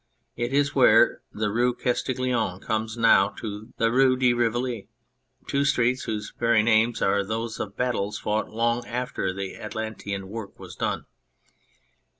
[0.35, 4.87] It is where the Rue Castiglione comes now into the Rue de Rivoli
[5.45, 10.57] two streets whose very names are those of battles fought long after the atlantean work
[10.59, 11.05] was done.